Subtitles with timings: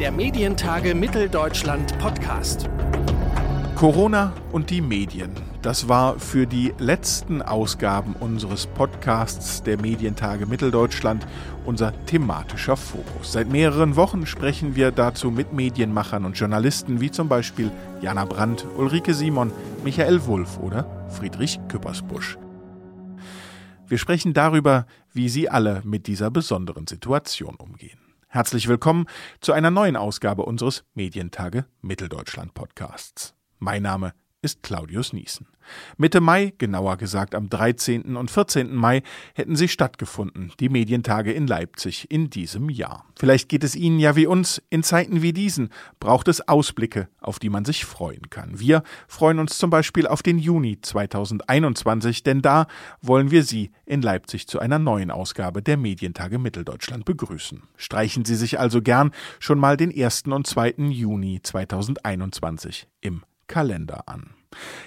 [0.00, 2.68] Der Medientage Mitteldeutschland Podcast.
[3.76, 5.30] Corona und die Medien.
[5.62, 11.24] Das war für die letzten Ausgaben unseres Podcasts der Medientage Mitteldeutschland
[11.64, 13.32] unser thematischer Fokus.
[13.32, 17.70] Seit mehreren Wochen sprechen wir dazu mit Medienmachern und Journalisten wie zum Beispiel
[18.00, 19.52] Jana Brandt, Ulrike Simon,
[19.84, 22.36] Michael Wulff oder Friedrich Küppersbusch.
[23.86, 28.03] Wir sprechen darüber, wie Sie alle mit dieser besonderen Situation umgehen.
[28.34, 29.06] Herzlich willkommen
[29.40, 33.32] zu einer neuen Ausgabe unseres Medientage Mitteldeutschland Podcasts.
[33.60, 34.12] Mein Name
[34.44, 35.46] ist Claudius Niesen.
[35.96, 38.16] Mitte Mai, genauer gesagt am 13.
[38.16, 38.74] und 14.
[38.74, 39.02] Mai,
[39.34, 43.06] hätten sie stattgefunden, die Medientage in Leipzig in diesem Jahr.
[43.16, 45.70] Vielleicht geht es Ihnen ja wie uns, in Zeiten wie diesen
[46.00, 48.58] braucht es Ausblicke, auf die man sich freuen kann.
[48.58, 52.66] Wir freuen uns zum Beispiel auf den Juni 2021, denn da
[53.00, 57.62] wollen wir Sie in Leipzig zu einer neuen Ausgabe der Medientage Mitteldeutschland begrüßen.
[57.76, 60.24] Streichen Sie sich also gern schon mal den 1.
[60.26, 60.74] und 2.
[60.90, 64.34] Juni 2021 im Kalender an.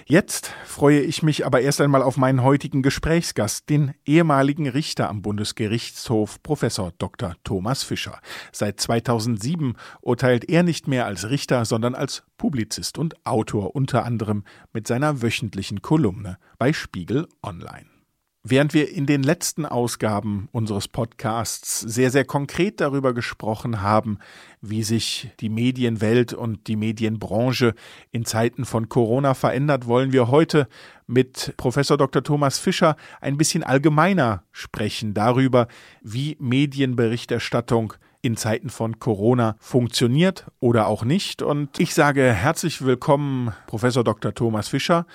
[0.06, 5.22] Jetzt freue ich mich aber erst einmal auf meinen heutigen Gesprächsgast, den ehemaligen Richter am
[5.22, 7.34] Bundesgerichtshof, Professor Dr.
[7.44, 8.18] Thomas Fischer.
[8.52, 14.44] Seit 2007 urteilt er nicht mehr als Richter, sondern als Publizist und Autor, unter anderem
[14.72, 17.97] mit seiner wöchentlichen Kolumne bei Spiegel Online.
[18.44, 24.18] Während wir in den letzten Ausgaben unseres Podcasts sehr, sehr konkret darüber gesprochen haben,
[24.60, 27.74] wie sich die Medienwelt und die Medienbranche
[28.12, 30.68] in Zeiten von Corona verändert, wollen wir heute
[31.08, 32.22] mit Professor Dr.
[32.22, 35.66] Thomas Fischer ein bisschen allgemeiner sprechen darüber,
[36.00, 41.42] wie Medienberichterstattung in Zeiten von Corona funktioniert oder auch nicht.
[41.42, 44.32] Und ich sage herzlich willkommen, Professor Dr.
[44.32, 45.06] Thomas Fischer.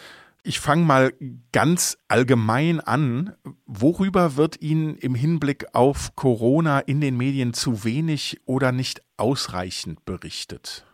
[0.45, 1.13] Ich fange mal
[1.53, 3.33] ganz allgemein an.
[3.65, 10.03] Worüber wird Ihnen im Hinblick auf Corona in den Medien zu wenig oder nicht ausreichend
[10.03, 10.85] berichtet?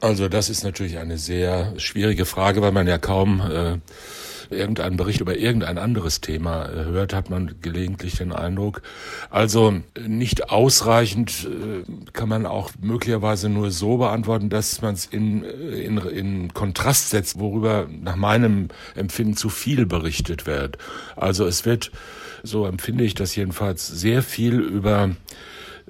[0.00, 3.78] Also das ist natürlich eine sehr schwierige Frage, weil man ja kaum äh,
[4.50, 8.82] irgendeinen Bericht über irgendein anderes Thema äh, hört, hat man gelegentlich den Eindruck.
[9.30, 15.44] Also nicht ausreichend äh, kann man auch möglicherweise nur so beantworten, dass man es in,
[15.44, 15.48] äh,
[15.82, 20.78] in, in Kontrast setzt, worüber nach meinem Empfinden zu viel berichtet wird.
[21.16, 21.90] Also es wird,
[22.42, 25.10] so empfinde ich das jedenfalls, sehr viel über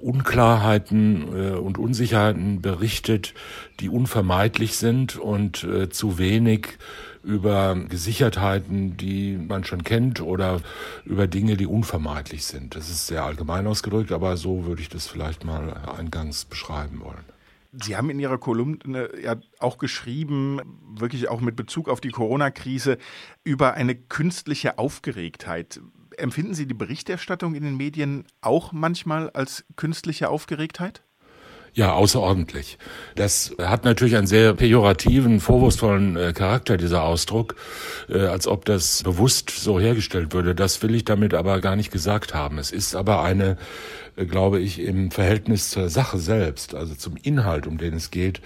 [0.00, 3.34] Unklarheiten äh, und Unsicherheiten berichtet,
[3.80, 6.78] die unvermeidlich sind und äh, zu wenig
[7.22, 10.60] über Gesichertheiten, die man schon kennt oder
[11.04, 12.74] über Dinge, die unvermeidlich sind.
[12.74, 17.24] Das ist sehr allgemein ausgedrückt, aber so würde ich das vielleicht mal eingangs beschreiben wollen.
[17.72, 20.60] Sie haben in Ihrer Kolumne ja auch geschrieben,
[20.96, 22.96] wirklich auch mit Bezug auf die Corona-Krise,
[23.44, 25.80] über eine künstliche Aufgeregtheit.
[26.18, 31.02] Empfinden Sie die Berichterstattung in den Medien auch manchmal als künstliche Aufgeregtheit?
[31.74, 32.78] Ja, außerordentlich.
[33.14, 37.56] Das hat natürlich einen sehr pejorativen, vorwurfsvollen äh, Charakter, dieser Ausdruck,
[38.08, 40.54] äh, als ob das bewusst so hergestellt würde.
[40.54, 42.58] Das will ich damit aber gar nicht gesagt haben.
[42.58, 43.58] Es ist aber eine,
[44.16, 48.40] äh, glaube ich, im Verhältnis zur Sache selbst, also zum Inhalt, um den es geht,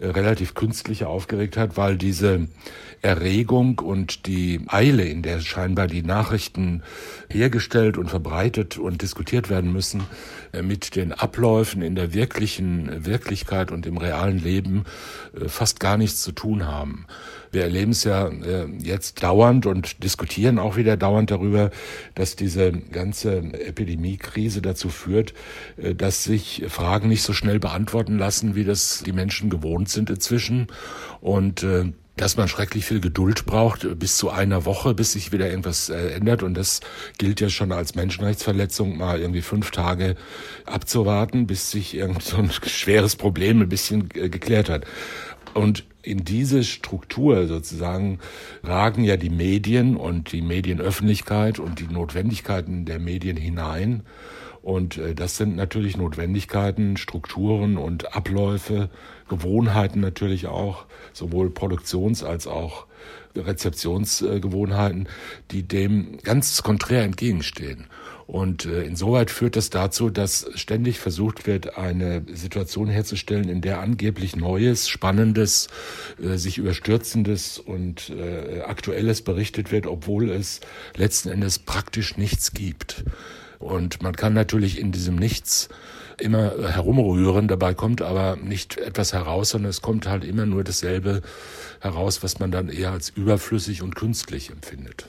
[0.00, 2.48] relativ künstliche Aufgeregtheit, weil diese
[3.02, 6.82] Erregung und die Eile, in der scheinbar die Nachrichten
[7.28, 10.04] hergestellt und verbreitet und diskutiert werden müssen,
[10.62, 12.71] mit den Abläufen in der wirklichen
[13.04, 14.84] Wirklichkeit und im realen Leben
[15.34, 17.06] äh, fast gar nichts zu tun haben.
[17.50, 21.70] Wir erleben es ja äh, jetzt dauernd und diskutieren auch wieder dauernd darüber,
[22.14, 25.34] dass diese ganze Epidemiekrise dazu führt,
[25.76, 30.68] dass sich Fragen nicht so schnell beantworten lassen, wie das die Menschen gewohnt sind inzwischen.
[31.20, 31.66] Und
[32.16, 36.10] dass man schrecklich viel Geduld braucht, bis zu einer Woche, bis sich wieder irgendwas äh,
[36.10, 36.42] ändert.
[36.42, 36.80] Und das
[37.18, 40.16] gilt ja schon als Menschenrechtsverletzung, mal irgendwie fünf Tage
[40.66, 44.84] abzuwarten, bis sich irgend so ein schweres Problem ein bisschen äh, geklärt hat.
[45.54, 48.18] Und in diese Struktur sozusagen
[48.62, 54.02] ragen ja die Medien und die Medienöffentlichkeit und die Notwendigkeiten der Medien hinein.
[54.62, 58.88] Und äh, das sind natürlich Notwendigkeiten, Strukturen und Abläufe,
[59.28, 62.86] Gewohnheiten natürlich auch, sowohl Produktions- als auch
[63.34, 65.08] Rezeptionsgewohnheiten,
[65.50, 67.86] die dem ganz konträr entgegenstehen.
[68.26, 73.80] Und äh, insoweit führt das dazu, dass ständig versucht wird, eine Situation herzustellen, in der
[73.80, 75.68] angeblich Neues, Spannendes,
[76.22, 78.12] äh, sich überstürzendes und
[78.64, 80.60] Aktuelles berichtet wird, obwohl es
[80.96, 83.04] letzten Endes praktisch nichts gibt.
[83.62, 85.68] Und man kann natürlich in diesem Nichts
[86.18, 91.22] immer herumrühren, dabei kommt aber nicht etwas heraus, sondern es kommt halt immer nur dasselbe
[91.80, 95.08] heraus, was man dann eher als überflüssig und künstlich empfindet.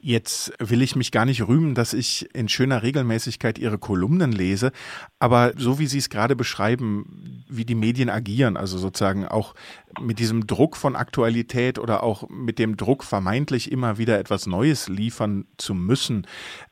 [0.00, 4.70] Jetzt will ich mich gar nicht rühmen, dass ich in schöner Regelmäßigkeit Ihre Kolumnen lese,
[5.18, 9.56] aber so wie Sie es gerade beschreiben, wie die Medien agieren, also sozusagen auch
[10.00, 14.88] mit diesem Druck von Aktualität oder auch mit dem Druck vermeintlich immer wieder etwas Neues
[14.88, 16.28] liefern zu müssen,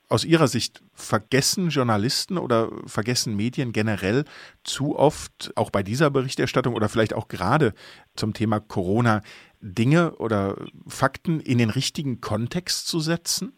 [0.08, 4.24] aus Ihrer Sicht vergessen Journalisten oder vergessen Medien generell
[4.62, 7.74] zu oft, auch bei dieser Berichterstattung oder vielleicht auch gerade
[8.14, 9.22] zum Thema Corona,
[9.60, 10.56] Dinge oder
[10.86, 13.52] Fakten in den richtigen Kontext zu setzen?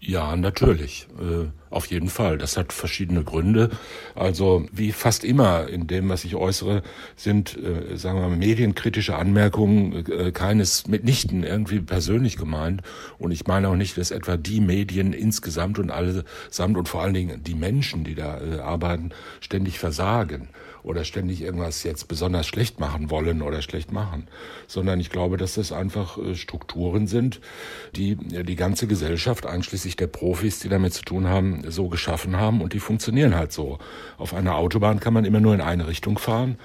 [0.00, 1.08] Ja, natürlich.
[1.18, 2.38] Äh, auf jeden Fall.
[2.38, 3.70] Das hat verschiedene Gründe.
[4.14, 6.82] Also wie fast immer in dem, was ich äußere,
[7.16, 12.82] sind, äh, sagen wir mal, medienkritische Anmerkungen äh, keines mitnichten irgendwie persönlich gemeint.
[13.18, 17.14] Und ich meine auch nicht, dass etwa die Medien insgesamt und allesamt und vor allen
[17.14, 19.10] Dingen die Menschen, die da äh, arbeiten,
[19.40, 20.48] ständig versagen
[20.84, 24.28] oder ständig irgendwas jetzt besonders schlecht machen wollen oder schlecht machen,
[24.66, 27.40] sondern ich glaube, dass das einfach äh, Strukturen sind,
[27.96, 32.60] die die ganze Gesellschaft, einschließlich der Profis, die damit zu tun haben, so geschaffen haben
[32.60, 33.78] und die funktionieren halt so.
[34.18, 36.58] Auf einer Autobahn kann man immer nur in eine Richtung fahren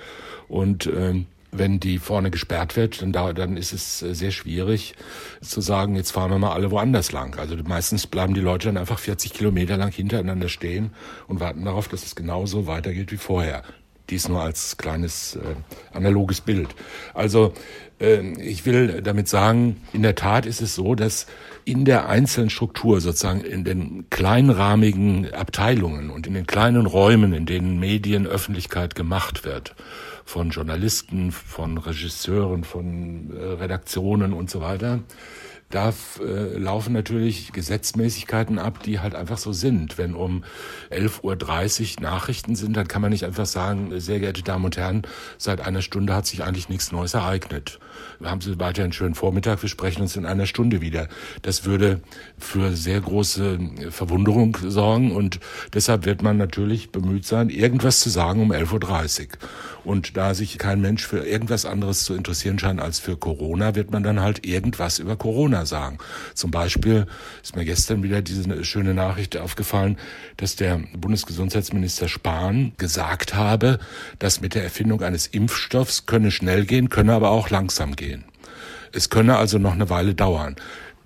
[0.48, 4.96] und äh, wenn die vorne gesperrt wird, dann, da, dann ist es äh, sehr schwierig
[5.42, 7.38] zu sagen, jetzt fahren wir mal alle woanders lang.
[7.40, 10.92] Also meistens bleiben die Leute dann einfach 40 Kilometer lang hintereinander stehen
[11.28, 13.64] und warten darauf, dass es genauso weitergeht wie vorher.
[14.10, 15.56] Dies nur als kleines äh,
[15.96, 16.70] analoges Bild.
[17.14, 17.54] Also
[18.00, 21.28] äh, ich will damit sagen, in der Tat ist es so, dass
[21.66, 27.46] in der einzelnen Struktur, sozusagen in den kleinrahmigen Abteilungen und in den kleinen Räumen, in
[27.46, 29.76] denen Medienöffentlichkeit gemacht wird,
[30.26, 35.00] von Journalisten, von Regisseuren, von äh, Redaktionen und so weiter,
[35.70, 40.00] da äh, laufen natürlich Gesetzmäßigkeiten ab, die halt einfach so sind.
[40.00, 40.44] Wenn um
[40.90, 45.04] 11.30 Uhr Nachrichten sind, dann kann man nicht einfach sagen, sehr geehrte Damen und Herren,
[45.38, 47.80] seit einer Stunde hat sich eigentlich nichts Neues ereignet.
[48.20, 51.08] Wir haben Sie weiter einen schönen Vormittag, wir sprechen uns in einer Stunde wieder.
[51.44, 52.02] Das würde
[52.38, 53.60] für sehr große
[53.92, 55.40] Verwunderung sorgen und
[55.74, 59.28] deshalb wird man natürlich bemüht sein, irgendwas zu sagen um 11.30 Uhr.
[59.84, 63.92] Und da sich kein Mensch für irgendwas anderes zu interessieren scheint als für Corona, wird
[63.92, 65.98] man dann halt irgendwas über Corona sagen.
[66.34, 67.08] Zum Beispiel
[67.42, 69.98] ist mir gestern wieder diese schöne Nachricht aufgefallen,
[70.38, 73.80] dass der Bundesgesundheitsminister Spahn gesagt habe,
[74.20, 78.26] dass mit der Erfindung eines Impfstoffs könne schnell gehen, könne aber auch langsam gehen.
[78.92, 80.56] Es könne also noch eine Weile dauern.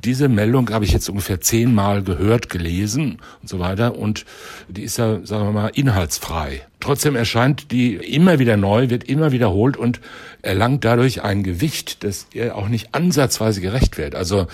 [0.04, 4.26] Diese Meldung habe ich jetzt ungefähr zehnmal gehört, gelesen und so weiter und
[4.68, 6.62] die ist ja, sagen wir mal, inhaltsfrei.
[6.82, 10.02] Trotzdem erscheint die immer wieder neu, wird immer wiederholt und
[10.42, 14.14] erlangt dadurch ein Gewicht, das ihr auch nicht ansatzweise gerecht wird.
[14.14, 14.48] Also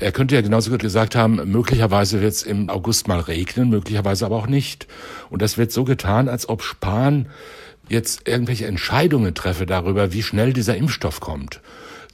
[0.00, 4.24] er könnte ja genauso gut gesagt haben, möglicherweise wird es im August mal regnen, möglicherweise
[4.24, 4.86] aber auch nicht.
[5.28, 7.26] Und das wird so getan, als ob Spahn
[7.90, 11.60] jetzt irgendwelche Entscheidungen treffe darüber, wie schnell dieser Impfstoff kommt.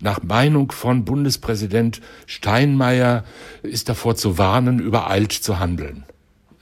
[0.01, 3.25] Nach Meinung von Bundespräsident Steinmeier
[3.63, 6.05] ist davor zu warnen, übereilt zu handeln.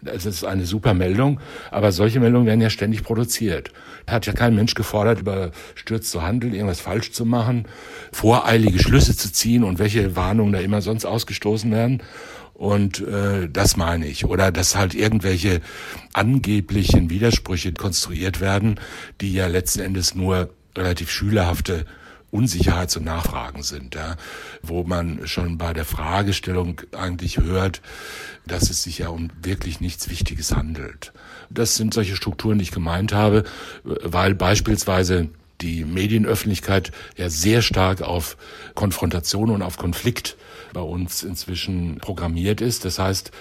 [0.00, 1.40] Das ist eine super Meldung,
[1.70, 3.72] aber solche Meldungen werden ja ständig produziert.
[4.06, 7.66] Da hat ja kein Mensch gefordert, überstürzt zu handeln, irgendwas falsch zu machen,
[8.12, 12.02] voreilige Schlüsse zu ziehen und welche Warnungen da immer sonst ausgestoßen werden.
[12.54, 14.24] Und äh, das meine ich.
[14.24, 15.60] Oder dass halt irgendwelche
[16.12, 18.80] angeblichen Widersprüche konstruiert werden,
[19.20, 21.86] die ja letzten Endes nur relativ schülerhafte
[22.30, 24.16] Unsicherheit zu nachfragen sind, ja,
[24.62, 27.80] wo man schon bei der Fragestellung eigentlich hört,
[28.46, 31.12] dass es sich ja um wirklich nichts Wichtiges handelt.
[31.48, 33.44] Das sind solche Strukturen, die ich gemeint habe,
[33.84, 35.28] weil beispielsweise
[35.60, 38.36] die Medienöffentlichkeit ja sehr stark auf
[38.74, 40.36] Konfrontation und auf Konflikt
[40.72, 42.84] bei uns inzwischen programmiert ist.
[42.84, 43.32] Das heißt,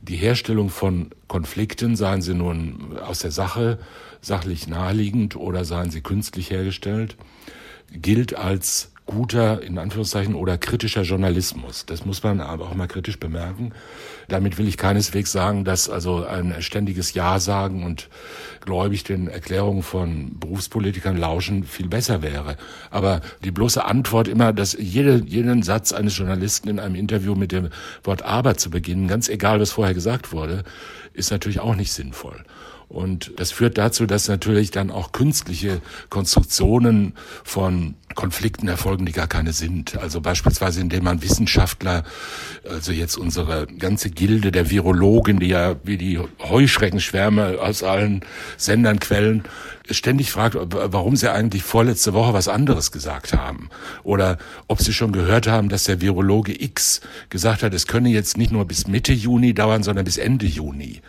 [0.00, 3.78] die Herstellung von Konflikten, seien sie nun aus der Sache
[4.20, 7.16] sachlich naheliegend oder seien sie künstlich hergestellt,
[7.92, 11.84] gilt als guter, in Anführungszeichen, oder kritischer Journalismus.
[11.84, 13.72] Das muss man aber auch mal kritisch bemerken.
[14.28, 18.08] Damit will ich keineswegs sagen, dass also ein ständiges Ja sagen und
[18.62, 22.56] gläubig den Erklärungen von Berufspolitikern lauschen viel besser wäre.
[22.90, 27.52] Aber die bloße Antwort immer, dass jede, jeden Satz eines Journalisten in einem Interview mit
[27.52, 27.68] dem
[28.04, 30.64] Wort aber zu beginnen, ganz egal, was vorher gesagt wurde,
[31.12, 32.42] ist natürlich auch nicht sinnvoll.
[32.94, 39.26] Und das führt dazu, dass natürlich dann auch künstliche Konstruktionen von Konflikten erfolgen, die gar
[39.26, 39.98] keine sind.
[39.98, 42.04] Also beispielsweise, indem man Wissenschaftler,
[42.70, 48.24] also jetzt unsere ganze Gilde der Virologen, die ja wie die Heuschreckenschwärme aus allen
[48.56, 49.42] Sendern quellen,
[49.90, 53.70] ständig fragt, warum sie eigentlich vorletzte Woche was anderes gesagt haben.
[54.04, 58.36] Oder ob sie schon gehört haben, dass der Virologe X gesagt hat, es könne jetzt
[58.38, 61.02] nicht nur bis Mitte Juni dauern, sondern bis Ende Juni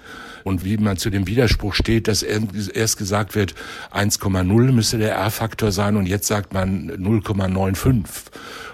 [0.46, 3.56] und wie man zu dem Widerspruch steht, dass erst gesagt wird,
[3.92, 8.06] 1,0 müsste der R-Faktor sein und jetzt sagt man 0,95.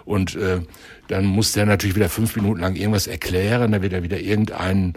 [0.04, 0.60] Und äh,
[1.08, 4.96] dann muss der natürlich wieder fünf Minuten lang irgendwas erklären, dann wird er wieder irgendein,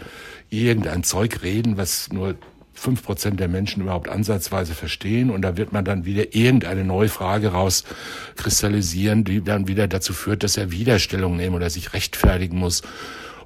[0.50, 2.35] irgendein Zeug reden, was nur
[2.73, 7.09] fünf Prozent der Menschen überhaupt ansatzweise verstehen und da wird man dann wieder irgendeine neue
[7.09, 12.83] Frage rauskristallisieren, die dann wieder dazu führt, dass er Widerstellung nehmen oder sich rechtfertigen muss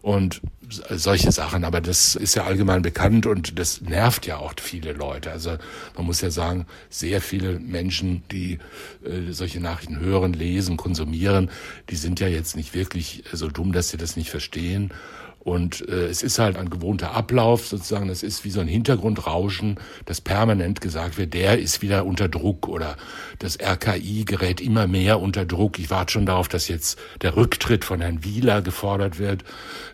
[0.09, 1.65] und solche Sachen.
[1.65, 5.31] Aber das ist ja allgemein bekannt und das nervt ja auch viele Leute.
[5.31, 5.59] Also
[5.97, 8.59] man muss ja sagen, sehr viele Menschen, die
[9.05, 11.51] äh, solche Nachrichten hören, lesen, konsumieren,
[11.91, 14.91] die sind ja jetzt nicht wirklich so dumm, dass sie das nicht verstehen.
[15.41, 18.09] Und äh, es ist halt ein gewohnter Ablauf sozusagen.
[18.09, 22.69] Das ist wie so ein Hintergrundrauschen, das permanent gesagt wird, der ist wieder unter Druck
[22.69, 22.97] oder
[23.39, 25.79] das RKI gerät immer mehr unter Druck.
[25.79, 29.45] Ich warte schon darauf, dass jetzt der Rücktritt von Herrn Wieler gefordert wird,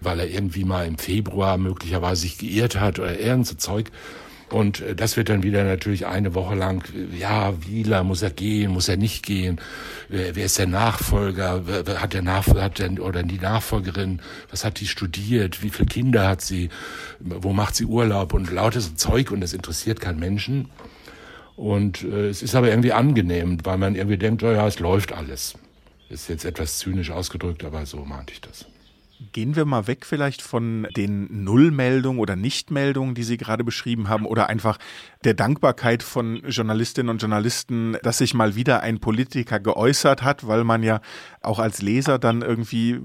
[0.01, 3.91] weil er irgendwie mal im Februar möglicherweise sich geirrt hat oder irgend so Zeug.
[4.55, 6.85] Und äh, das wird dann wieder natürlich eine Woche lang,
[7.19, 9.61] ja, Wieler, muss er gehen, muss er nicht gehen,
[10.09, 11.65] wer, wer ist der Nachfolger,
[11.97, 14.21] hat der Nachfolger, hat der, oder die Nachfolgerin,
[14.51, 16.69] was hat die studiert, wie viele Kinder hat sie,
[17.19, 20.71] wo macht sie Urlaub und lauter so Zeug und das interessiert keinen Menschen.
[21.57, 25.13] Und äh, es ist aber irgendwie angenehm, weil man irgendwie denkt, oh ja, es läuft
[25.13, 25.55] alles.
[26.09, 28.67] Ist jetzt etwas zynisch ausgedrückt, aber so meinte ich das.
[29.33, 34.27] Gehen wir mal weg vielleicht von den Nullmeldungen oder Nichtmeldungen, die Sie gerade beschrieben haben,
[34.27, 34.79] oder einfach
[35.25, 40.65] der Dankbarkeit von Journalistinnen und Journalisten, dass sich mal wieder ein Politiker geäußert hat, weil
[40.65, 41.01] man ja
[41.41, 43.01] auch als Leser dann irgendwie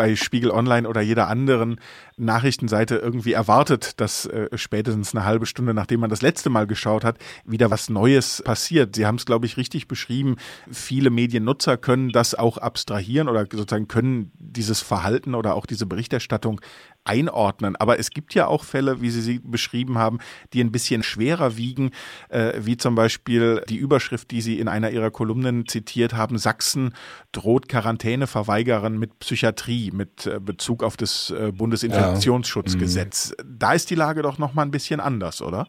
[0.00, 1.78] bei Spiegel Online oder jeder anderen
[2.16, 7.04] Nachrichtenseite irgendwie erwartet, dass äh, spätestens eine halbe Stunde, nachdem man das letzte Mal geschaut
[7.04, 8.96] hat, wieder was Neues passiert.
[8.96, 10.36] Sie haben es, glaube ich, richtig beschrieben.
[10.70, 16.62] Viele Mediennutzer können das auch abstrahieren oder sozusagen können dieses Verhalten oder auch diese Berichterstattung
[17.04, 17.76] einordnen.
[17.76, 20.18] Aber es gibt ja auch Fälle, wie Sie sie beschrieben haben,
[20.52, 21.90] die ein bisschen schwerer wiegen,
[22.28, 26.94] äh, wie zum Beispiel die Überschrift, die Sie in einer Ihrer Kolumnen zitiert haben, Sachsen
[27.32, 33.34] droht Quarantäneverweigerern mit Psychiatrie, mit äh, Bezug auf das äh, Bundesinfektionsschutzgesetz.
[33.36, 33.44] Ja.
[33.44, 33.58] Mhm.
[33.58, 35.68] Da ist die Lage doch noch mal ein bisschen anders, oder?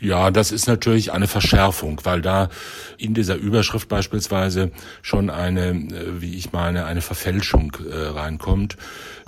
[0.00, 2.50] Ja, das ist natürlich eine Verschärfung, weil da
[2.98, 4.70] in dieser Überschrift beispielsweise
[5.00, 8.76] schon eine, äh, wie ich meine, eine Verfälschung äh, reinkommt,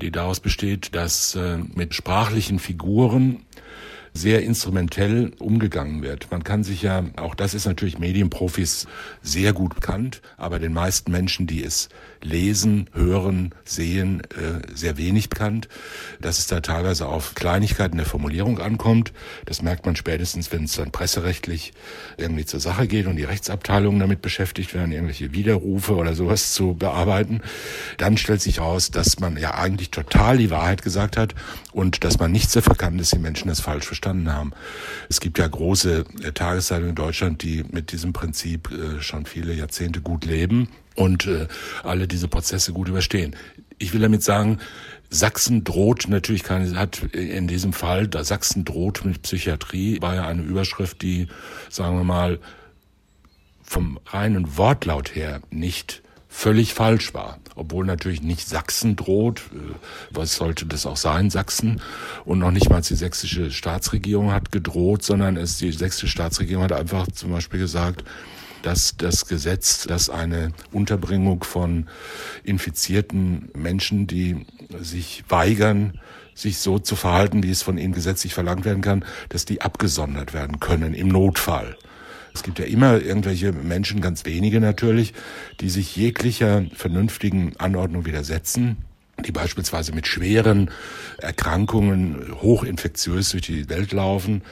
[0.02, 3.45] die daraus besteht, dass äh, mit sprachlichen Figuren
[4.16, 6.30] sehr instrumentell umgegangen wird.
[6.30, 8.86] Man kann sich ja, auch das ist natürlich Medienprofis
[9.22, 11.88] sehr gut bekannt, aber den meisten Menschen, die es
[12.22, 15.68] lesen, hören, sehen, äh, sehr wenig bekannt,
[16.20, 19.12] dass es da teilweise auf Kleinigkeiten der Formulierung ankommt.
[19.44, 21.72] Das merkt man spätestens, wenn es dann presserechtlich
[22.16, 26.74] irgendwie zur Sache geht und die Rechtsabteilungen damit beschäftigt werden, irgendwelche Widerrufe oder sowas zu
[26.74, 27.42] bearbeiten.
[27.98, 31.34] Dann stellt sich raus, dass man ja eigentlich total die Wahrheit gesagt hat
[31.72, 34.52] und dass man nichts dafür kann, dass die Menschen das falsch verstanden verstanden haben.
[35.08, 39.52] Es gibt ja große äh, Tageszeitungen in Deutschland, die mit diesem Prinzip äh, schon viele
[39.52, 41.48] Jahrzehnte gut leben und äh,
[41.82, 43.34] alle diese Prozesse gut überstehen.
[43.78, 44.58] Ich will damit sagen,
[45.10, 50.26] Sachsen droht natürlich keine, hat in diesem Fall, da Sachsen droht mit Psychiatrie, war ja
[50.26, 51.28] eine Überschrift, die,
[51.68, 52.38] sagen wir mal,
[53.62, 57.38] vom reinen Wortlaut her nicht völlig falsch war.
[57.54, 59.74] Obwohl natürlich nicht Sachsen droht, äh,
[60.10, 61.80] was sollte das auch sein, Sachsen,
[62.24, 66.72] und noch nicht mal die sächsische Staatsregierung hat gedroht, sondern es, die sächsische Staatsregierung hat
[66.72, 68.04] einfach zum Beispiel gesagt,
[68.62, 71.86] dass das Gesetz, dass eine Unterbringung von
[72.42, 74.44] infizierten Menschen, die
[74.80, 76.00] sich weigern,
[76.34, 80.34] sich so zu verhalten, wie es von ihnen gesetzlich verlangt werden kann, dass die abgesondert
[80.34, 81.76] werden können im Notfall.
[82.36, 85.14] Es gibt ja immer irgendwelche Menschen, ganz wenige natürlich,
[85.60, 88.76] die sich jeglicher vernünftigen Anordnung widersetzen
[89.24, 90.70] die beispielsweise mit schweren
[91.18, 94.42] Erkrankungen hochinfektiös durch die Welt laufen,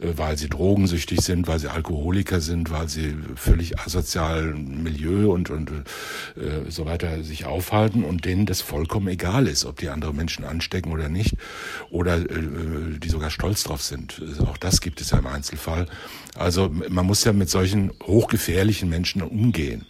[0.00, 5.48] äh, weil sie drogensüchtig sind, weil sie Alkoholiker sind, weil sie völlig asozial Milieu und,
[5.48, 10.12] und äh, so weiter sich aufhalten und denen das vollkommen egal ist, ob die andere
[10.12, 11.36] Menschen anstecken oder nicht,
[11.90, 14.20] oder äh, die sogar stolz drauf sind.
[14.46, 15.86] Auch das gibt es ja im Einzelfall.
[16.34, 19.86] Also man muss ja mit solchen hochgefährlichen Menschen umgehen.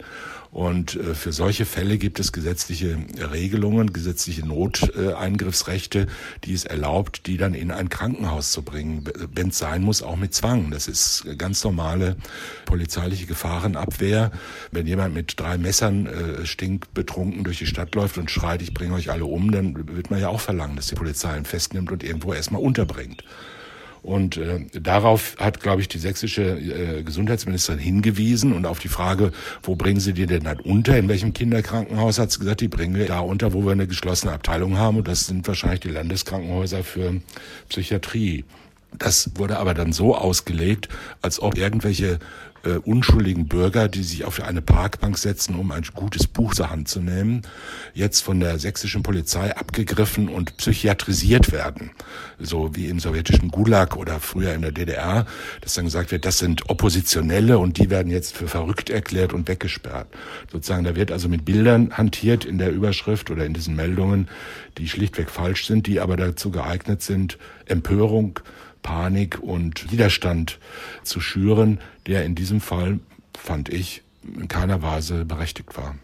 [0.51, 2.97] Und äh, für solche Fälle gibt es gesetzliche
[3.31, 6.07] Regelungen, gesetzliche Noteingriffsrechte,
[6.43, 10.17] die es erlaubt, die dann in ein Krankenhaus zu bringen, wenn es sein muss, auch
[10.17, 10.69] mit Zwang.
[10.69, 12.17] Das ist ganz normale
[12.65, 14.31] polizeiliche Gefahrenabwehr.
[14.71, 18.95] Wenn jemand mit drei Messern äh, stinkbetrunken durch die Stadt läuft und schreit, ich bringe
[18.95, 22.03] euch alle um, dann wird man ja auch verlangen, dass die Polizei ihn festnimmt und
[22.03, 23.23] irgendwo erstmal unterbringt.
[24.03, 29.31] Und äh, darauf hat, glaube ich, die sächsische äh, Gesundheitsministerin hingewiesen und auf die Frage,
[29.61, 30.97] wo bringen Sie die denn dann unter?
[30.97, 34.33] In welchem Kinderkrankenhaus hat sie gesagt, die bringen wir da unter, wo wir eine geschlossene
[34.33, 34.97] Abteilung haben.
[34.97, 37.21] Und das sind wahrscheinlich die Landeskrankenhäuser für
[37.69, 38.43] Psychiatrie.
[38.97, 40.89] Das wurde aber dann so ausgelegt,
[41.21, 42.19] als ob irgendwelche
[42.63, 46.87] äh, unschuldigen Bürger, die sich auf eine Parkbank setzen, um ein gutes Buch zur Hand
[46.87, 47.41] zu nehmen,
[47.93, 51.91] jetzt von der sächsischen Polizei abgegriffen und psychiatrisiert werden.
[52.39, 55.25] So wie im sowjetischen Gulag oder früher in der DDR,
[55.61, 59.47] dass dann gesagt wird, das sind Oppositionelle und die werden jetzt für verrückt erklärt und
[59.47, 60.07] weggesperrt.
[60.51, 64.27] Sozusagen, da wird also mit Bildern hantiert in der Überschrift oder in diesen Meldungen,
[64.77, 68.39] die schlichtweg falsch sind, die aber dazu geeignet sind, Empörung,
[68.81, 70.59] Panik und Widerstand
[71.03, 72.99] zu schüren, der in diesem Fall,
[73.37, 75.95] fand ich, in keiner Weise berechtigt war.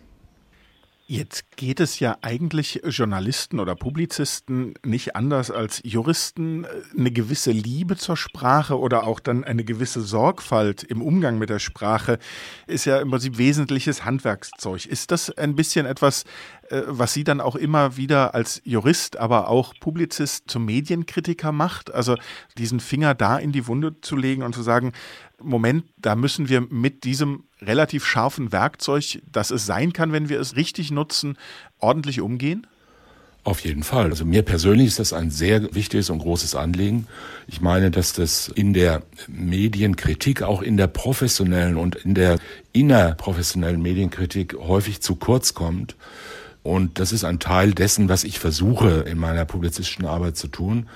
[1.10, 7.96] Jetzt geht es ja eigentlich Journalisten oder Publizisten nicht anders als Juristen eine gewisse Liebe
[7.96, 12.20] zur Sprache oder auch dann eine gewisse Sorgfalt im Umgang mit der Sprache
[12.68, 14.86] ist ja im Prinzip wesentliches Handwerkszeug.
[14.86, 16.27] Ist das ein bisschen etwas, äh,
[16.70, 21.94] was Sie dann auch immer wieder als Jurist, aber auch Publizist zum Medienkritiker macht?
[21.94, 22.16] Also
[22.58, 24.94] diesen Finger da in die Wunde zu legen und zu sagen,
[25.42, 30.40] Moment, da müssen wir mit diesem relativ scharfen Werkzeug, das es sein kann, wenn wir
[30.40, 31.38] es richtig nutzen,
[31.80, 32.66] ordentlich umgehen?
[33.48, 34.10] Auf jeden Fall.
[34.10, 37.08] Also mir persönlich ist das ein sehr wichtiges und großes Anliegen.
[37.48, 42.40] Ich meine, dass das in der Medienkritik, auch in der professionellen und in der
[42.74, 45.96] innerprofessionellen Medienkritik häufig zu kurz kommt.
[46.68, 50.90] Und das ist ein Teil dessen, was ich versuche in meiner publizistischen Arbeit zu tun,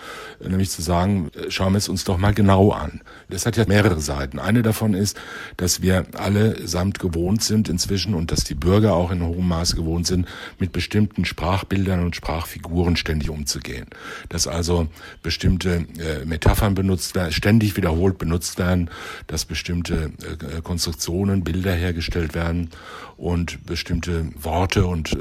[0.45, 2.99] nämlich zu sagen, schauen wir es uns doch mal genau an.
[3.29, 4.37] Das hat ja mehrere Seiten.
[4.37, 5.17] Eine davon ist,
[5.55, 9.77] dass wir alle samt gewohnt sind inzwischen und dass die Bürger auch in hohem Maße
[9.77, 10.27] gewohnt sind,
[10.59, 13.85] mit bestimmten Sprachbildern und Sprachfiguren ständig umzugehen.
[14.27, 14.89] Dass also
[15.23, 18.89] bestimmte äh, Metaphern benutzt werden, ständig wiederholt benutzt werden,
[19.27, 22.71] dass bestimmte äh, Konstruktionen, Bilder hergestellt werden
[23.15, 25.17] und bestimmte Worte und äh,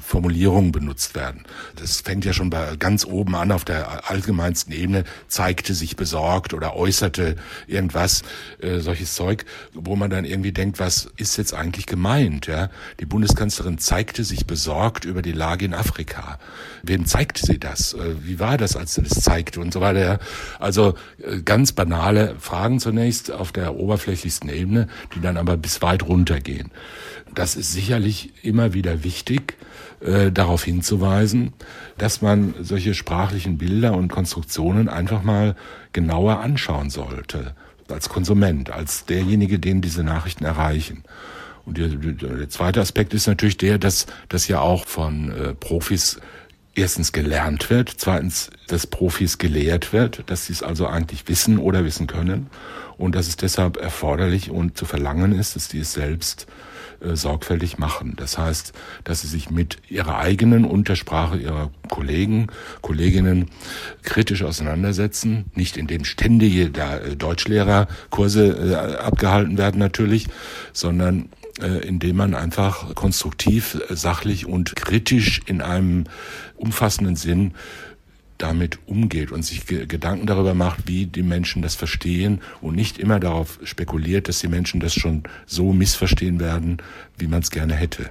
[0.00, 1.44] Formulierungen benutzt werden.
[1.76, 6.54] Das fängt ja schon bei ganz oben an auf der allgemeinsten Ebene, zeigte sich besorgt
[6.54, 7.36] oder äußerte
[7.66, 8.22] irgendwas,
[8.60, 12.46] äh, solches Zeug, wo man dann irgendwie denkt, was ist jetzt eigentlich gemeint?
[12.46, 12.70] Ja?
[13.00, 16.38] Die Bundeskanzlerin zeigte sich besorgt über die Lage in Afrika.
[16.82, 17.94] Wem zeigte sie das?
[17.94, 20.18] Äh, wie war das, als sie das zeigte und so weiter?
[20.58, 26.02] Also äh, ganz banale Fragen zunächst auf der oberflächlichsten Ebene, die dann aber bis weit
[26.02, 26.70] runtergehen
[27.34, 29.56] das ist sicherlich immer wieder wichtig,
[30.00, 31.52] äh, darauf hinzuweisen,
[31.98, 35.56] dass man solche sprachlichen Bilder und Konstruktionen einfach mal
[35.92, 37.54] genauer anschauen sollte,
[37.88, 41.04] als Konsument, als derjenige, den diese Nachrichten erreichen.
[41.64, 46.20] Und der, der zweite Aspekt ist natürlich der, dass das ja auch von äh, Profis
[46.74, 51.84] erstens gelernt wird, zweitens, dass Profis gelehrt wird, dass sie es also eigentlich wissen oder
[51.84, 52.48] wissen können
[52.96, 56.46] und dass es deshalb erforderlich und zu verlangen ist, dass die es selbst
[57.02, 58.14] äh, sorgfältig machen.
[58.16, 58.72] Das heißt,
[59.04, 62.48] dass sie sich mit ihrer eigenen Untersprache ihrer Kollegen,
[62.80, 63.50] Kolleginnen
[64.02, 70.28] kritisch auseinandersetzen, nicht indem ständige äh, Deutschlehrerkurse äh, abgehalten werden natürlich,
[70.72, 71.28] sondern
[71.60, 76.04] äh, indem man einfach konstruktiv, sachlich und kritisch in einem
[76.56, 77.54] umfassenden Sinn
[78.42, 83.20] damit umgeht und sich Gedanken darüber macht, wie die Menschen das verstehen und nicht immer
[83.20, 86.78] darauf spekuliert, dass die Menschen das schon so missverstehen werden,
[87.16, 88.10] wie man es gerne hätte.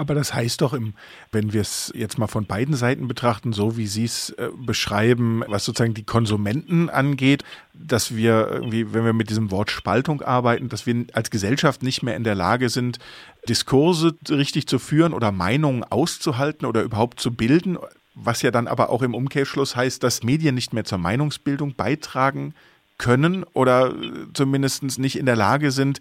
[0.00, 0.94] Aber das heißt doch, im,
[1.30, 5.44] wenn wir es jetzt mal von beiden Seiten betrachten, so wie Sie es äh, beschreiben,
[5.46, 10.70] was sozusagen die Konsumenten angeht, dass wir irgendwie, wenn wir mit diesem Wort Spaltung arbeiten,
[10.70, 12.98] dass wir als Gesellschaft nicht mehr in der Lage sind,
[13.46, 17.76] Diskurse richtig zu führen oder Meinungen auszuhalten oder überhaupt zu bilden,
[18.14, 22.54] was ja dann aber auch im Umkehrschluss heißt, dass Medien nicht mehr zur Meinungsbildung beitragen
[23.00, 23.94] können oder
[24.34, 26.00] zumindest nicht in der Lage sind,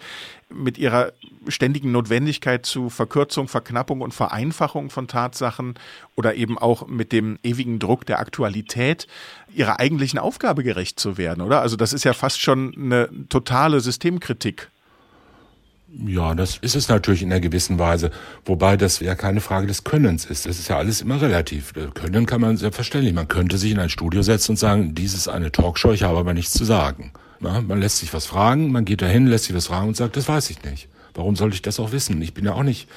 [0.50, 1.14] mit ihrer
[1.48, 5.76] ständigen Notwendigkeit zu Verkürzung, Verknappung und Vereinfachung von Tatsachen
[6.16, 9.08] oder eben auch mit dem ewigen Druck der Aktualität
[9.56, 11.62] ihrer eigentlichen Aufgabe gerecht zu werden, oder?
[11.62, 14.70] Also das ist ja fast schon eine totale Systemkritik.
[15.92, 18.12] Ja, das ist es natürlich in einer gewissen Weise.
[18.46, 20.46] Wobei das ja keine Frage des Könnens ist.
[20.46, 21.74] Das ist ja alles immer relativ.
[21.94, 23.14] Können kann man selbstverständlich.
[23.14, 26.20] Man könnte sich in ein Studio setzen und sagen, dies ist eine Talkshow, ich habe
[26.20, 27.12] aber nichts zu sagen.
[27.40, 30.16] Na, man lässt sich was fragen, man geht dahin, lässt sich was fragen und sagt,
[30.16, 30.90] das weiß ich nicht.
[31.14, 32.22] Warum sollte ich das auch wissen?
[32.22, 32.88] Ich bin ja auch nicht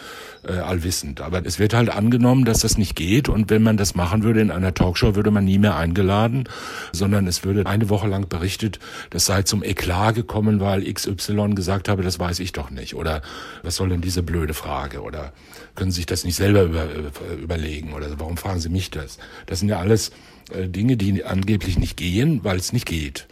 [0.46, 1.20] äh, allwissend.
[1.20, 3.28] Aber es wird halt angenommen, dass das nicht geht.
[3.28, 6.48] Und wenn man das machen würde in einer Talkshow, würde man nie mehr eingeladen,
[6.92, 8.78] sondern es würde eine Woche lang berichtet,
[9.10, 12.94] das sei zum Eklat gekommen, weil XY gesagt habe, das weiß ich doch nicht.
[12.94, 13.22] Oder
[13.62, 15.02] was soll denn diese blöde Frage?
[15.02, 15.32] Oder
[15.74, 17.92] können Sie sich das nicht selber über, äh, überlegen?
[17.92, 19.18] Oder warum fragen Sie mich das?
[19.46, 20.10] Das sind ja alles
[20.52, 23.26] äh, Dinge, die angeblich nicht gehen, weil es nicht geht.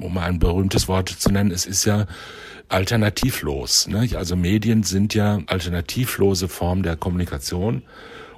[0.00, 2.06] Um ein berühmtes Wort zu nennen, es ist ja
[2.70, 3.88] alternativlos.
[3.88, 4.08] Ne?
[4.14, 7.82] Also Medien sind ja alternativlose Form der Kommunikation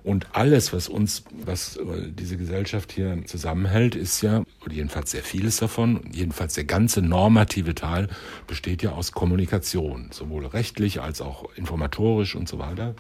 [0.05, 1.79] Und alles, was uns, was
[2.19, 8.09] diese Gesellschaft hier zusammenhält, ist ja, jedenfalls sehr vieles davon, jedenfalls der ganze normative Teil
[8.49, 12.97] besteht ja aus Kommunikation, sowohl rechtlich als auch informatorisch und so weiter.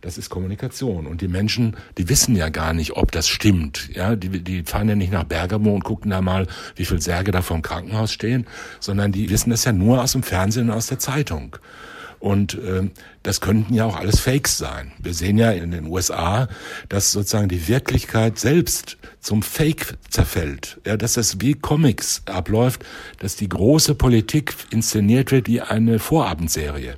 [0.00, 1.06] Das ist Kommunikation.
[1.06, 3.90] Und die Menschen, die wissen ja gar nicht, ob das stimmt.
[3.94, 7.32] Ja, die, die fahren ja nicht nach Bergamo und gucken da mal, wie viele Särge
[7.32, 8.46] da vor dem Krankenhaus stehen,
[8.80, 11.56] sondern die wissen das ja nur aus dem Fernsehen und aus der Zeitung.
[12.18, 12.88] Und äh,
[13.22, 14.92] das könnten ja auch alles Fakes sein.
[14.98, 16.48] Wir sehen ja in den USA,
[16.88, 20.80] dass sozusagen die Wirklichkeit selbst zum Fake zerfällt.
[20.86, 22.84] Ja, dass das wie Comics abläuft,
[23.18, 26.96] dass die große Politik inszeniert wird wie eine Vorabendserie.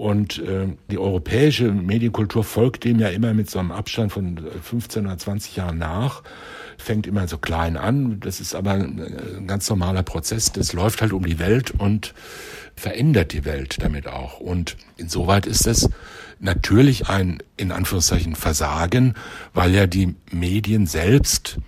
[0.00, 5.04] Und äh, die europäische Medienkultur folgt dem ja immer mit so einem Abstand von 15
[5.04, 6.22] oder 20 Jahren nach
[6.78, 8.20] fängt immer so klein an.
[8.20, 10.52] Das ist aber ein ganz normaler Prozess.
[10.52, 12.14] Das läuft halt um die Welt und
[12.74, 14.40] verändert die Welt damit auch.
[14.40, 15.90] Und insoweit ist es
[16.38, 19.14] natürlich ein, in Anführungszeichen, Versagen,
[19.52, 21.58] weil ja die Medien selbst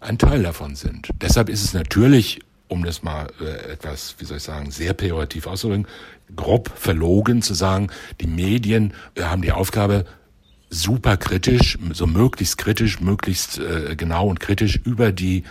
[0.00, 1.10] ein Teil davon sind.
[1.20, 5.46] Deshalb ist es natürlich, um das mal äh, etwas, wie soll ich sagen, sehr pejorativ
[5.46, 5.86] auszudrücken,
[6.34, 7.88] grob verlogen zu sagen,
[8.20, 10.04] die Medien äh, haben die Aufgabe,
[10.70, 15.44] super kritisch, so möglichst kritisch, möglichst äh, genau und kritisch über die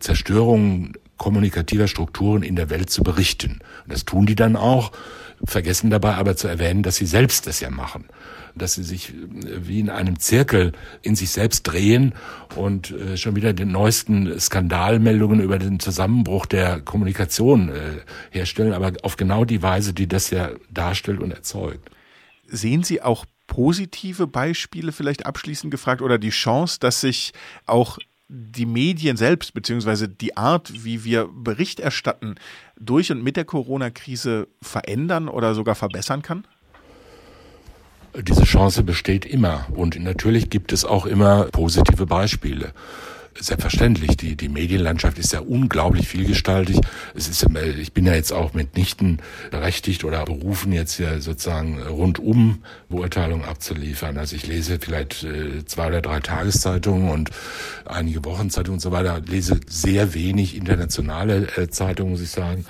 [0.00, 3.60] Zerstörung kommunikativer Strukturen in der Welt zu berichten.
[3.84, 4.92] Und das tun die dann auch,
[5.44, 8.04] vergessen dabei aber zu erwähnen, dass sie selbst das ja machen.
[8.56, 12.14] Dass sie sich äh, wie in einem Zirkel in sich selbst drehen
[12.56, 18.92] und äh, schon wieder den neuesten Skandalmeldungen über den Zusammenbruch der Kommunikation äh, herstellen, aber
[19.02, 21.90] auf genau die Weise, die das ja darstellt und erzeugt.
[22.48, 27.32] Sehen Sie auch positive Beispiele vielleicht abschließend gefragt oder die Chance, dass sich
[27.66, 32.34] auch die Medien selbst, beziehungsweise die Art, wie wir Bericht erstatten,
[32.78, 36.46] durch und mit der Corona-Krise verändern oder sogar verbessern kann?
[38.22, 39.66] Diese Chance besteht immer.
[39.74, 42.72] Und natürlich gibt es auch immer positive Beispiele.
[43.38, 46.80] Selbstverständlich, die, die Medienlandschaft ist ja unglaublich vielgestaltig.
[47.14, 47.46] Es ist,
[47.78, 54.16] ich bin ja jetzt auch mitnichten berechtigt oder berufen, jetzt hier sozusagen rundum Beurteilungen abzuliefern.
[54.16, 57.30] Also ich lese vielleicht äh, zwei oder drei Tageszeitungen und
[57.84, 62.64] einige Wochenzeitungen und so weiter, lese sehr wenig internationale äh, Zeitungen, muss ich sagen.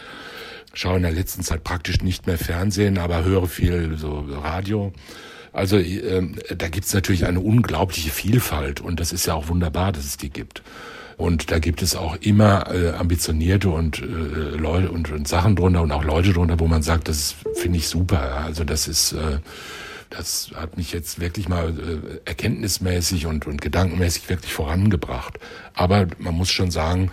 [0.77, 4.93] Schaue in der letzten Zeit praktisch nicht mehr Fernsehen, aber höre viel so Radio.
[5.55, 10.05] Also äh, da gibt's natürlich eine unglaubliche Vielfalt und das ist ja auch wunderbar, dass
[10.05, 10.62] es die gibt.
[11.17, 15.81] Und da gibt es auch immer äh, ambitionierte und äh, Leute und, und Sachen drunter
[15.81, 18.43] und auch Leute drunter, wo man sagt, das finde ich super.
[18.45, 19.39] Also das ist äh,
[20.11, 25.39] das hat mich jetzt wirklich mal äh, erkenntnismäßig und, und gedankenmäßig wirklich vorangebracht.
[25.75, 27.11] Aber man muss schon sagen,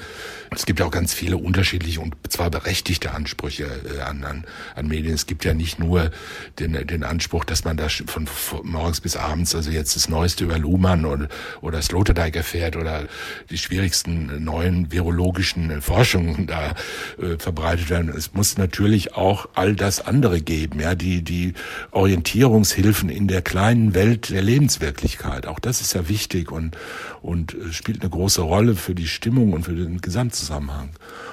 [0.56, 4.88] es gibt ja auch ganz viele unterschiedliche und zwar berechtigte Ansprüche äh, an, an, an
[4.88, 5.14] Medien.
[5.14, 6.12] Es gibt ja nicht nur
[6.60, 8.28] den, den Anspruch, dass man da von,
[8.64, 11.28] morgens bis abends, also jetzt das Neueste über Luhmann oder,
[11.62, 13.08] oder Sloterdijk erfährt oder
[13.50, 16.74] die schwierigsten neuen virologischen Forschungen da
[17.22, 18.10] äh, verbreitet werden.
[18.16, 21.54] Es muss natürlich auch all das andere geben, ja, die, die
[21.92, 25.48] Orientierungshilfen in der kleinen Welt der Lebenswirklichkeit.
[25.48, 26.78] Auch das ist ja wichtig und,
[27.22, 30.02] und äh, spielt eine große Rolle für die Stimmung und für den
[30.44, 30.90] Gesamtzusammenhang.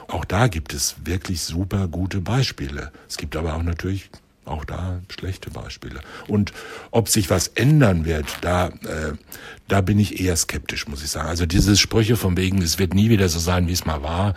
[0.09, 2.93] Auch da gibt es wirklich super gute Beispiele.
[3.09, 4.11] Es gibt aber auch natürlich
[4.45, 6.01] auch da schlechte Beispiele.
[6.27, 6.53] Und
[6.91, 9.13] ob sich was ändern wird, da, äh,
[9.69, 11.29] da bin ich eher skeptisch, muss ich sagen.
[11.29, 14.35] Also diese Sprüche von wegen, es wird nie wieder so sein, wie es mal war,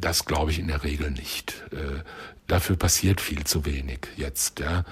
[0.00, 1.62] das glaube ich in der Regel nicht.
[1.72, 2.02] Äh,
[2.46, 4.60] dafür passiert viel zu wenig jetzt.
[4.60, 4.84] Ja.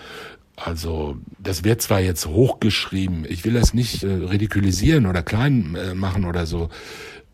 [0.56, 5.94] Also das wird zwar jetzt hochgeschrieben, ich will das nicht äh, ridikulisieren oder klein äh,
[5.94, 6.68] machen oder so,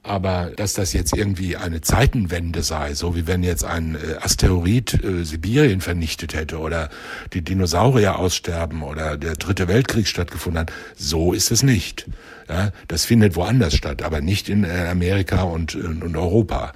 [0.03, 5.05] aber dass das jetzt irgendwie eine Zeitenwende sei, so wie wenn jetzt ein äh, Asteroid
[5.05, 6.89] äh, Sibirien vernichtet hätte oder
[7.33, 12.07] die Dinosaurier aussterben oder der dritte Weltkrieg stattgefunden hat, so ist es nicht.
[12.49, 16.73] Ja, das findet woanders statt, aber nicht in äh, Amerika und, und Europa.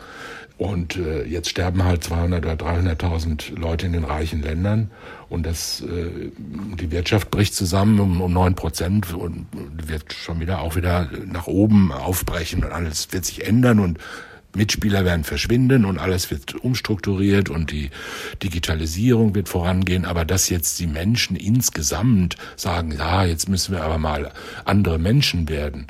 [0.57, 4.91] Und äh, jetzt sterben halt 200 oder 300.000 Leute in den reichen Ländern.
[5.29, 10.61] Und das, äh, die Wirtschaft bricht zusammen um, um 9 Prozent und wird schon wieder
[10.61, 13.81] auch wieder nach oben aufbrechen und alles wird sich ändern.
[13.81, 13.99] Und
[14.55, 17.91] Mitspieler werden verschwinden und alles wird umstrukturiert und die
[18.43, 23.99] Digitalisierung wird vorangehen, aber dass jetzt die Menschen insgesamt sagen, ja, jetzt müssen wir aber
[23.99, 24.33] mal
[24.65, 25.87] andere Menschen werden.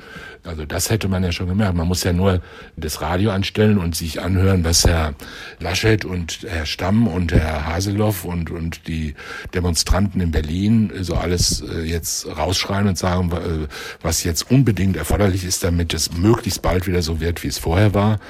[0.46, 1.74] Also das hätte man ja schon gemerkt.
[1.74, 2.42] Man muss ja nur
[2.76, 5.14] das Radio anstellen und sich anhören, was Herr
[5.58, 9.14] Laschet und Herr Stamm und Herr Haseloff und, und die
[9.54, 13.66] Demonstranten in Berlin so alles äh, jetzt rausschreien und sagen, äh,
[14.02, 17.94] was jetzt unbedingt erforderlich ist, damit es möglichst bald wieder so wird, wie es vorher
[17.94, 18.20] war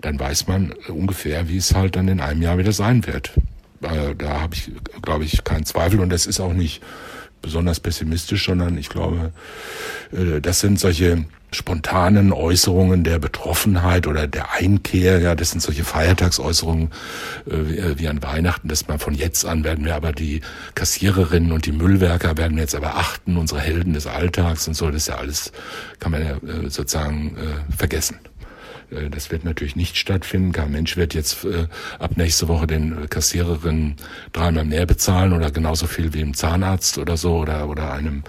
[0.00, 3.32] dann weiß man ungefähr, wie es halt dann in einem Jahr wieder sein wird.
[3.82, 4.70] Äh, da habe ich,
[5.02, 6.82] glaube ich, keinen Zweifel und das ist auch nicht
[7.42, 9.32] besonders pessimistisch, sondern ich glaube,
[10.12, 15.82] Äh, das sind solche spontanen Äußerungen der Betroffenheit oder der Einkehr, ja, das sind solche
[15.82, 16.90] Feiertagsäußerungen
[17.46, 20.42] äh, wie an Weihnachten, dass man von jetzt an werden wir aber die
[20.74, 24.86] Kassiererinnen und die Müllwerker werden wir jetzt aber achten, unsere Helden des Alltags und so,
[24.86, 25.52] das ist ja alles,
[26.00, 28.18] kann man ja äh, sozusagen äh, vergessen.
[28.90, 30.52] Äh, das wird natürlich nicht stattfinden.
[30.52, 31.66] Kein Mensch wird jetzt äh,
[31.98, 33.96] ab nächste Woche den Kassiererinnen
[34.32, 38.22] dreimal mehr bezahlen oder genauso viel wie im Zahnarzt oder so oder, oder einem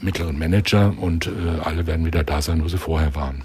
[0.00, 1.30] mittleren Manager und äh,
[1.64, 3.42] alle werden wieder da sein, wo sie vorher waren.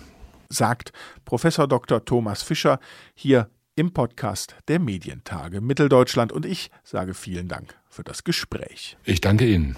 [0.49, 0.91] Sagt
[1.25, 2.05] Professor Dr.
[2.05, 2.79] Thomas Fischer
[3.15, 8.97] hier im Podcast der Medientage Mitteldeutschland und ich sage vielen Dank für das Gespräch.
[9.03, 9.75] Ich danke Ihnen.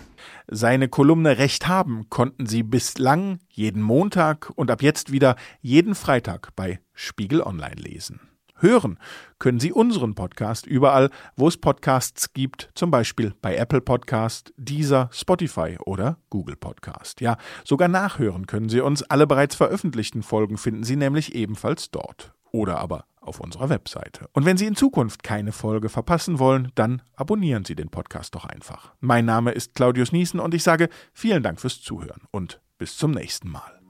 [0.48, 6.56] Seine Kolumne Recht haben konnten Sie bislang jeden Montag und ab jetzt wieder jeden Freitag
[6.56, 8.20] bei Spiegel Online lesen.
[8.58, 9.00] Hören
[9.38, 15.10] können Sie unseren Podcast überall, wo es Podcasts gibt, zum Beispiel bei Apple Podcast, Deezer,
[15.12, 17.20] Spotify oder Google Podcast.
[17.20, 19.04] Ja, sogar nachhören können Sie uns.
[19.04, 22.34] Alle bereits veröffentlichten Folgen finden Sie nämlich ebenfalls dort.
[22.52, 24.28] Oder aber auf unserer Webseite.
[24.34, 28.46] Und wenn Sie in Zukunft keine Folge verpassen wollen, dann abonnieren Sie den Podcast doch
[28.46, 28.94] einfach.
[29.00, 33.12] Mein Name ist Claudius Niesen und ich sage vielen Dank fürs Zuhören und bis zum
[33.12, 33.82] nächsten Mal.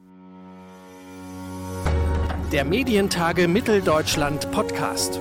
[2.51, 5.19] Der Medientage Mitteldeutschland Podcast.